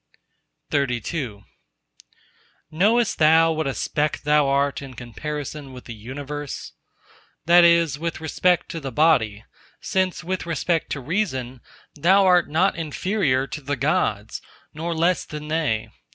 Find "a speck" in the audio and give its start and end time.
3.67-4.21